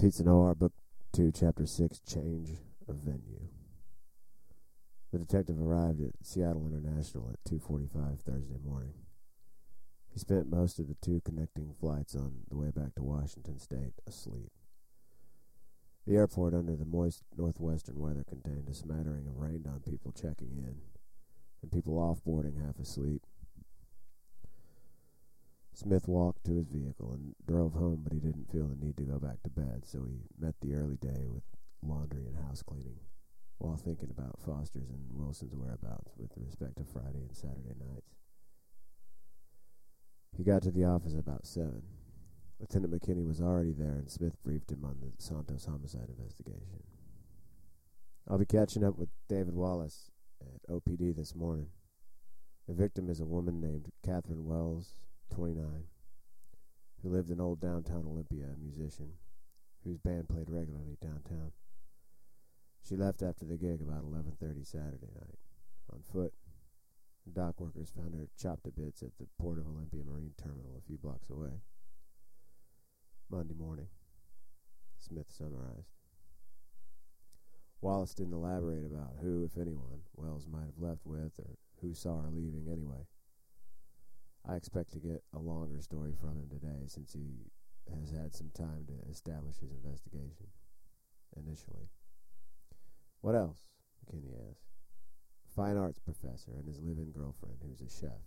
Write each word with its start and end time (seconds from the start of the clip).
Pizza 0.00 0.24
Noir, 0.24 0.54
Book 0.54 0.72
2, 1.12 1.30
Chapter 1.30 1.66
6, 1.66 2.00
Change 2.06 2.52
of 2.88 2.96
Venue. 3.04 3.48
The 5.12 5.18
detective 5.18 5.60
arrived 5.60 6.00
at 6.00 6.14
Seattle 6.22 6.66
International 6.66 7.28
at 7.30 7.52
2.45 7.52 8.18
Thursday 8.22 8.56
morning. 8.64 8.94
He 10.10 10.18
spent 10.18 10.50
most 10.50 10.78
of 10.78 10.88
the 10.88 10.96
two 11.02 11.20
connecting 11.22 11.74
flights 11.78 12.14
on 12.14 12.44
the 12.48 12.56
way 12.56 12.70
back 12.70 12.94
to 12.94 13.02
Washington 13.02 13.58
State 13.58 13.92
asleep. 14.06 14.50
The 16.06 16.16
airport 16.16 16.54
under 16.54 16.76
the 16.76 16.86
moist 16.86 17.22
northwestern 17.36 17.98
weather 17.98 18.24
contained 18.26 18.70
a 18.70 18.74
smattering 18.74 19.26
of 19.26 19.36
rained-on 19.36 19.80
people 19.80 20.12
checking 20.12 20.56
in, 20.56 20.76
and 21.60 21.70
people 21.70 21.98
off-boarding 21.98 22.54
half 22.54 22.78
asleep. 22.78 23.26
Smith 25.72 26.08
walked 26.08 26.44
to 26.44 26.56
his 26.56 26.68
vehicle 26.68 27.12
and 27.12 27.34
drove 27.46 27.72
home, 27.72 28.00
but 28.02 28.12
he 28.12 28.20
didn't 28.20 28.50
feel 28.50 28.66
the 28.66 28.84
need 28.84 28.96
to 28.96 29.04
go 29.04 29.18
back 29.18 29.42
to 29.42 29.50
bed, 29.50 29.82
so 29.84 30.04
he 30.04 30.20
met 30.38 30.54
the 30.60 30.74
early 30.74 30.96
day 30.96 31.26
with 31.26 31.42
laundry 31.82 32.26
and 32.26 32.36
house 32.36 32.62
cleaning, 32.62 32.98
while 33.58 33.76
thinking 33.76 34.10
about 34.10 34.40
Foster's 34.44 34.90
and 34.90 35.06
Wilson's 35.12 35.54
whereabouts 35.54 36.12
with 36.18 36.32
respect 36.36 36.76
to 36.76 36.84
Friday 36.84 37.22
and 37.22 37.34
Saturday 37.34 37.74
nights. 37.78 38.16
He 40.36 40.44
got 40.44 40.62
to 40.62 40.70
the 40.70 40.84
office 40.84 41.14
about 41.14 41.46
seven. 41.46 41.82
Lieutenant 42.58 42.92
McKinney 42.92 43.26
was 43.26 43.40
already 43.40 43.72
there, 43.72 43.94
and 43.94 44.10
Smith 44.10 44.36
briefed 44.42 44.70
him 44.70 44.84
on 44.84 44.96
the 45.00 45.12
Santos 45.22 45.64
homicide 45.64 46.08
investigation. 46.08 46.82
I'll 48.28 48.38
be 48.38 48.44
catching 48.44 48.84
up 48.84 48.98
with 48.98 49.08
David 49.28 49.54
Wallace 49.54 50.10
at 50.42 50.70
OPD 50.70 51.16
this 51.16 51.34
morning. 51.34 51.68
The 52.68 52.74
victim 52.74 53.08
is 53.08 53.20
a 53.20 53.24
woman 53.24 53.60
named 53.60 53.90
Catherine 54.04 54.44
Wells, 54.44 55.00
29, 55.30 55.84
who 57.02 57.08
lived 57.08 57.30
in 57.30 57.40
old 57.40 57.60
downtown 57.60 58.04
Olympia, 58.06 58.46
a 58.54 58.58
musician, 58.58 59.12
whose 59.84 59.98
band 59.98 60.28
played 60.28 60.50
regularly 60.50 60.96
downtown. 61.00 61.52
She 62.86 62.96
left 62.96 63.22
after 63.22 63.44
the 63.44 63.56
gig 63.56 63.80
about 63.80 64.04
11.30 64.04 64.66
Saturday 64.66 65.10
night, 65.14 65.38
on 65.92 66.02
foot. 66.12 66.32
Dock 67.32 67.60
workers 67.60 67.92
found 67.94 68.14
her 68.14 68.26
chopped 68.36 68.64
to 68.64 68.70
bits 68.70 69.02
at 69.02 69.16
the 69.18 69.26
Port 69.38 69.58
of 69.58 69.66
Olympia 69.68 70.02
Marine 70.04 70.32
Terminal 70.36 70.76
a 70.76 70.86
few 70.86 70.98
blocks 70.98 71.30
away. 71.30 71.60
Monday 73.30 73.54
morning, 73.54 73.86
Smith 74.98 75.26
summarized. 75.28 75.92
Wallace 77.80 78.14
didn't 78.14 78.32
elaborate 78.32 78.84
about 78.84 79.16
who, 79.22 79.44
if 79.44 79.56
anyone, 79.56 80.02
Wells 80.14 80.46
might 80.50 80.66
have 80.66 80.78
left 80.78 81.06
with 81.06 81.38
or 81.38 81.56
who 81.80 81.94
saw 81.94 82.22
her 82.22 82.30
leaving 82.30 82.66
anyway. 82.70 83.06
I 84.48 84.56
expect 84.56 84.92
to 84.92 84.98
get 84.98 85.22
a 85.34 85.38
longer 85.38 85.80
story 85.80 86.12
from 86.18 86.30
him 86.30 86.48
today 86.48 86.86
since 86.86 87.12
he 87.12 87.50
has 87.98 88.10
had 88.10 88.34
some 88.34 88.50
time 88.54 88.86
to 88.86 89.10
establish 89.10 89.58
his 89.58 89.72
investigation. 89.72 90.46
Initially. 91.36 91.88
What 93.20 93.34
else? 93.34 93.68
McKinney 94.04 94.34
asked. 94.50 94.64
Fine 95.54 95.76
arts 95.76 95.98
professor 95.98 96.52
and 96.56 96.66
his 96.66 96.80
live-in 96.80 97.12
girlfriend, 97.12 97.56
who's 97.62 97.80
a 97.80 97.88
chef, 97.88 98.20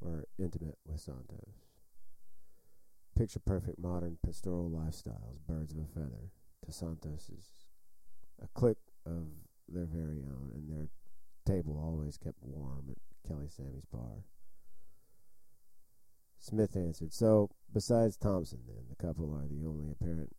were 0.00 0.26
intimate 0.38 0.78
with 0.86 1.00
Santos. 1.00 1.66
Picture 3.16 3.40
perfect 3.40 3.78
modern 3.78 4.18
pastoral 4.24 4.70
lifestyles, 4.70 5.44
birds 5.46 5.72
of 5.72 5.78
a 5.78 5.86
feather, 5.86 6.30
to 6.64 6.72
Santos's. 6.72 7.66
A 8.42 8.48
clique 8.54 8.92
of 9.04 9.28
their 9.68 9.84
very 9.84 10.22
own, 10.22 10.50
and 10.54 10.70
their 10.70 10.88
table 11.46 11.78
always 11.78 12.16
kept 12.16 12.42
warm 12.42 12.86
at 12.90 13.28
Kelly 13.28 13.48
Sammy's 13.48 13.84
bar. 13.92 14.24
Smith 16.42 16.74
answered, 16.74 17.14
So, 17.14 17.50
besides 17.72 18.16
Thompson, 18.16 18.58
then, 18.66 18.84
the 18.90 18.96
couple 18.96 19.32
are 19.32 19.46
the 19.46 19.64
only 19.64 19.88
apparent 19.92 20.34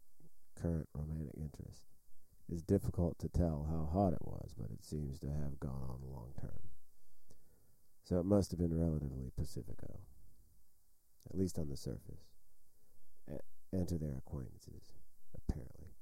current 0.61 0.89
romantic 0.93 1.33
interest. 1.37 1.85
It's 2.51 2.61
difficult 2.61 3.17
to 3.19 3.29
tell 3.29 3.65
how 3.69 3.89
hot 3.91 4.11
it 4.11 4.21
was, 4.21 4.53
but 4.57 4.69
it 4.69 4.83
seems 4.83 5.17
to 5.19 5.27
have 5.27 5.61
gone 5.61 5.81
on 5.89 6.11
long 6.11 6.33
term. 6.39 6.59
So 8.03 8.19
it 8.19 8.25
must 8.25 8.51
have 8.51 8.59
been 8.59 8.78
relatively 8.78 9.31
pacifico, 9.38 10.01
at 11.29 11.38
least 11.38 11.57
on 11.57 11.69
the 11.69 11.78
surface, 11.78 12.28
and 13.72 13.88
to 13.88 13.97
their 13.97 14.17
acquaintances, 14.17 14.91
apparently. 15.33 15.95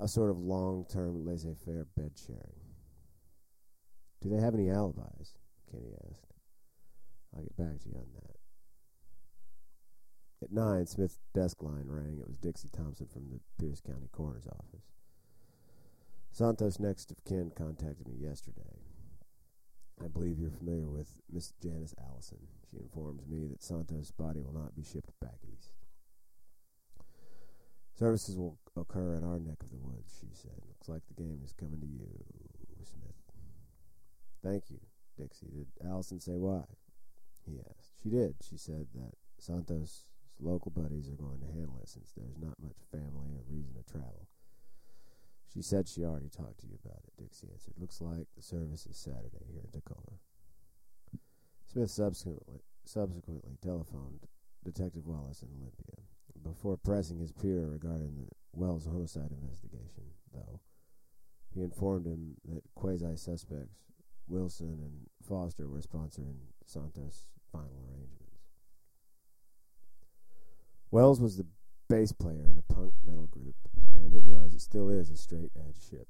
A 0.00 0.08
sort 0.08 0.30
of 0.30 0.38
long-term 0.38 1.24
laissez-faire 1.24 1.86
bed 1.96 2.12
sharing. 2.16 2.74
Do 4.20 4.28
they 4.28 4.40
have 4.40 4.54
any 4.54 4.70
alibis? 4.70 5.38
Kenny 5.70 5.94
asked. 6.10 6.34
I'll 7.32 7.42
get 7.42 7.56
back 7.56 7.80
to 7.80 7.88
you 7.88 7.94
on 7.94 8.08
that. 8.14 8.41
At 10.42 10.50
nine, 10.50 10.86
Smith's 10.86 11.20
desk 11.32 11.62
line 11.62 11.86
rang. 11.86 12.18
It 12.18 12.26
was 12.26 12.36
Dixie 12.36 12.68
Thompson 12.68 13.06
from 13.06 13.30
the 13.30 13.38
Pierce 13.60 13.80
County 13.80 14.08
Coroner's 14.10 14.48
Office. 14.48 14.90
Santos' 16.32 16.80
next 16.80 17.12
of 17.12 17.24
kin 17.24 17.52
contacted 17.54 18.08
me 18.08 18.16
yesterday. 18.18 18.80
I 20.02 20.08
believe 20.08 20.40
you're 20.40 20.50
familiar 20.50 20.88
with 20.88 21.20
Miss 21.30 21.52
Janice 21.62 21.94
Allison. 22.10 22.38
She 22.68 22.78
informs 22.78 23.28
me 23.28 23.46
that 23.46 23.62
Santos' 23.62 24.10
body 24.10 24.40
will 24.40 24.52
not 24.54 24.74
be 24.74 24.82
shipped 24.82 25.12
back 25.20 25.38
east. 25.46 25.74
Services 27.94 28.36
will 28.36 28.58
occur 28.76 29.14
in 29.14 29.22
our 29.22 29.38
neck 29.38 29.62
of 29.62 29.70
the 29.70 29.76
woods, 29.76 30.18
she 30.20 30.28
said. 30.32 30.58
Looks 30.66 30.88
like 30.88 31.02
the 31.06 31.22
game 31.22 31.40
is 31.44 31.52
coming 31.52 31.80
to 31.80 31.86
you, 31.86 32.08
Smith. 32.82 33.14
Thank 34.42 34.70
you, 34.70 34.80
Dixie. 35.16 35.52
Did 35.54 35.68
Allison 35.86 36.18
say 36.18 36.36
why? 36.38 36.64
He 37.46 37.60
asked. 37.60 37.92
She 38.02 38.08
did. 38.08 38.34
She 38.42 38.56
said 38.56 38.86
that 38.94 39.12
Santos' 39.38 40.06
local 40.42 40.70
buddies 40.70 41.08
are 41.08 41.22
going 41.22 41.40
to 41.40 41.46
handle 41.46 41.78
it 41.82 41.88
since 41.88 42.12
there's 42.16 42.38
not 42.38 42.58
much 42.62 42.76
family 42.90 43.30
or 43.32 43.44
reason 43.48 43.74
to 43.74 43.90
travel. 43.90 44.28
She 45.52 45.62
said 45.62 45.86
she 45.86 46.04
already 46.04 46.28
talked 46.28 46.60
to 46.60 46.66
you 46.66 46.78
about 46.84 47.04
it, 47.06 47.22
Dixie 47.22 47.48
answered. 47.52 47.74
Looks 47.78 48.00
like 48.00 48.26
the 48.36 48.42
service 48.42 48.86
is 48.86 48.96
Saturday 48.96 49.44
here 49.50 49.62
in 49.62 49.70
Tacoma. 49.70 50.18
Smith 51.66 51.90
subsequently, 51.90 52.60
subsequently 52.84 53.56
telephoned 53.62 54.26
Detective 54.64 55.06
Wallace 55.06 55.42
in 55.42 55.48
Olympia. 55.60 56.04
Before 56.42 56.76
pressing 56.76 57.18
his 57.18 57.32
peer 57.32 57.66
regarding 57.66 58.16
the 58.16 58.28
Wells 58.52 58.86
homicide 58.86 59.30
investigation, 59.30 60.04
though, 60.32 60.60
he 61.54 61.62
informed 61.62 62.06
him 62.06 62.36
that 62.48 62.62
quasi-suspects 62.74 63.76
Wilson 64.28 64.78
and 64.80 65.06
Foster 65.28 65.68
were 65.68 65.80
sponsoring 65.80 66.36
Santos' 66.64 67.26
final 67.50 67.84
arrangements. 67.90 68.21
Wells 70.92 71.22
was 71.22 71.38
the 71.38 71.46
bass 71.88 72.12
player 72.12 72.44
in 72.44 72.58
a 72.58 72.74
punk 72.74 72.92
metal 73.02 73.26
group, 73.26 73.54
and 73.94 74.14
it 74.14 74.24
was, 74.24 74.52
it 74.52 74.60
still 74.60 74.90
is, 74.90 75.08
a 75.08 75.16
straight 75.16 75.50
edge 75.56 75.88
ship. 75.88 76.06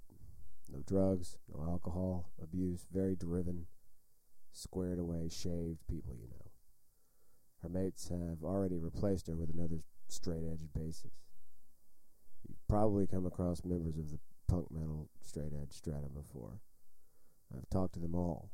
No 0.69 0.81
drugs, 0.85 1.39
no 1.55 1.63
alcohol, 1.63 2.33
abuse, 2.43 2.85
very 2.93 3.15
driven, 3.15 3.67
squared 4.51 4.99
away, 4.99 5.29
shaved 5.29 5.87
people, 5.89 6.17
you 6.21 6.27
know. 6.29 6.51
Her 7.63 7.69
mates 7.69 8.09
have 8.09 8.43
already 8.43 8.77
replaced 8.77 9.29
her 9.29 9.37
with 9.37 9.51
another 9.55 9.85
straight 10.09 10.43
edge 10.43 10.67
bassist. 10.77 11.15
You've 12.49 12.67
probably 12.69 13.07
come 13.07 13.25
across 13.25 13.65
members 13.65 13.97
of 13.97 14.11
the 14.11 14.19
punk 14.49 14.73
metal 14.73 15.11
straight 15.21 15.53
edge 15.53 15.71
stratum 15.71 16.11
before. 16.13 16.59
I've 17.57 17.71
talked 17.71 17.95
to 17.95 18.01
them 18.01 18.17
all, 18.17 18.51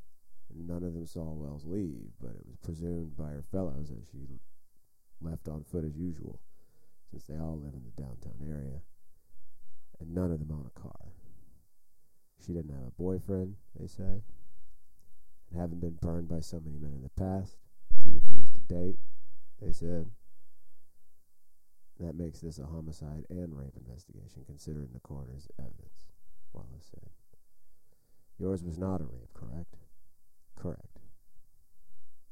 and 0.53 0.67
none 0.67 0.83
of 0.83 0.93
them 0.93 1.07
saw 1.07 1.33
Wells 1.33 1.65
leave, 1.65 2.11
but 2.21 2.35
it 2.35 2.45
was 2.45 2.57
presumed 2.57 3.17
by 3.17 3.29
her 3.29 3.45
fellows 3.51 3.89
that 3.89 4.05
she 4.11 4.27
left 5.21 5.47
on 5.47 5.63
foot 5.63 5.83
as 5.83 5.97
usual, 5.97 6.39
since 7.09 7.23
they 7.25 7.37
all 7.37 7.59
live 7.61 7.73
in 7.73 7.83
the 7.83 8.01
downtown 8.01 8.47
area, 8.47 8.81
and 9.99 10.13
none 10.13 10.31
of 10.31 10.39
them 10.39 10.51
own 10.51 10.69
a 10.75 10.79
car. 10.79 11.13
She 12.45 12.53
didn't 12.53 12.73
have 12.73 12.87
a 12.87 13.01
boyfriend, 13.01 13.55
they 13.77 13.87
say, 13.87 14.23
and 15.51 15.59
having 15.59 15.79
been 15.79 15.97
burned 16.01 16.27
by 16.27 16.39
so 16.39 16.61
many 16.63 16.77
men 16.77 16.93
in 16.93 17.03
the 17.03 17.09
past, 17.09 17.57
she 18.03 18.09
refused 18.09 18.53
to 18.53 18.73
date, 18.73 18.97
they 19.61 19.71
said. 19.71 20.09
That 21.99 22.15
makes 22.15 22.39
this 22.39 22.59
a 22.59 22.65
homicide 22.65 23.25
and 23.29 23.57
rape 23.57 23.75
investigation, 23.75 24.43
considering 24.45 24.89
the 24.93 25.01
coroner's 25.01 25.49
evidence, 25.59 26.05
Wallace 26.53 26.89
said. 26.91 27.09
Yours 28.37 28.63
was 28.63 28.77
not 28.77 29.01
a 29.01 29.03
rape, 29.03 29.33
correct? 29.33 29.75
Correct. 30.55 30.99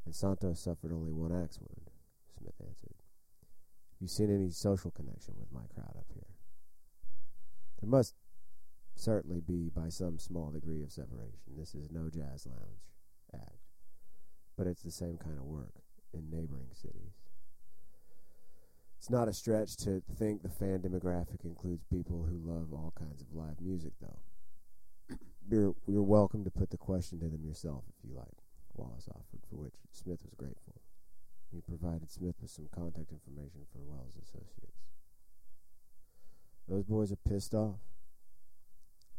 And 0.05 0.15
Santos 0.15 0.61
suffered 0.61 0.93
only 0.93 1.11
one 1.11 1.33
axe 1.33 1.59
wound. 1.59 1.86
You 3.99 4.07
seen 4.07 4.33
any 4.33 4.51
social 4.51 4.91
connection 4.91 5.33
with 5.39 5.51
my 5.51 5.65
crowd 5.73 5.95
up 5.97 6.05
here? 6.13 6.35
There 7.81 7.89
must 7.89 8.15
certainly 8.95 9.41
be 9.41 9.69
by 9.69 9.89
some 9.89 10.19
small 10.19 10.51
degree 10.51 10.83
of 10.83 10.91
separation. 10.91 11.39
This 11.57 11.73
is 11.73 11.89
no 11.91 12.09
jazz 12.09 12.45
lounge 12.45 12.85
act, 13.33 13.57
but 14.57 14.67
it's 14.67 14.83
the 14.83 14.91
same 14.91 15.17
kind 15.17 15.37
of 15.37 15.45
work 15.45 15.73
in 16.13 16.29
neighboring 16.29 16.69
cities. 16.73 17.13
It's 18.97 19.09
not 19.09 19.27
a 19.27 19.33
stretch 19.33 19.77
to 19.77 20.01
think 20.17 20.41
the 20.41 20.49
fan 20.49 20.79
demographic 20.79 21.43
includes 21.43 21.83
people 21.85 22.27
who 22.29 22.51
love 22.51 22.73
all 22.73 22.93
kinds 22.97 23.21
of 23.21 23.33
live 23.33 23.61
music, 23.61 23.93
though. 24.01 24.19
You're, 25.49 25.75
you're 25.87 26.01
welcome 26.01 26.43
to 26.43 26.51
put 26.51 26.71
the 26.71 26.77
question 26.77 27.19
to 27.19 27.27
them 27.27 27.45
yourself 27.45 27.83
if 27.87 28.09
you 28.09 28.15
like, 28.15 28.27
Wallace 28.75 29.07
offered, 29.07 29.45
for 29.49 29.55
which 29.55 29.75
Smith 29.91 30.19
was 30.23 30.33
grateful. 30.35 30.76
He 31.51 31.61
provided 31.61 32.11
Smith 32.11 32.35
with 32.41 32.51
some 32.51 32.67
contact 32.73 33.11
information 33.11 33.61
for 33.71 33.79
Wells' 33.79 34.17
associates. 34.21 34.83
Those 36.67 36.83
boys 36.83 37.11
are 37.11 37.29
pissed 37.29 37.53
off. 37.53 37.79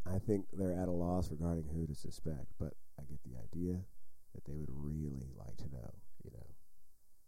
I 0.06 0.19
think 0.19 0.46
they're 0.52 0.78
at 0.78 0.88
a 0.88 0.92
loss 0.92 1.30
regarding 1.30 1.69
who 1.72 1.86
to 1.86 1.94
suspect, 1.94 2.52
but 2.58 2.75
I 2.98 3.04
get 3.04 3.20
the 3.25 3.38
idea 3.38 3.80
that 4.34 4.44
they 4.44 4.54
would 4.54 4.70
really 4.70 5.28
like 5.36 5.56
to 5.58 5.64
know, 5.72 5.94
you 6.25 6.30
know. 6.32 6.46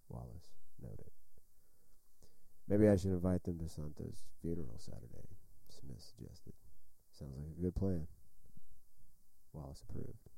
Wallace 0.09 0.51
noted. 0.83 1.11
Maybe 2.69 2.89
I 2.89 2.97
should 2.97 3.13
invite 3.13 3.45
them 3.45 3.59
to 3.59 3.69
Santos' 3.69 4.27
funeral 4.41 4.79
Saturday, 4.79 5.29
Smith 5.69 6.01
suggested. 6.01 6.53
Sounds 7.13 7.37
like 7.37 7.59
a 7.59 7.63
good 7.63 7.75
plan. 7.75 8.07
Wallace 9.53 9.83
approved. 9.89 10.30